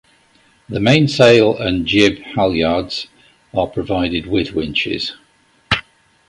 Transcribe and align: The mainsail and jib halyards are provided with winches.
The 0.67 0.79
mainsail 0.79 1.59
and 1.59 1.85
jib 1.85 2.17
halyards 2.35 3.05
are 3.53 3.67
provided 3.67 4.25
with 4.25 4.51
winches. 4.53 5.13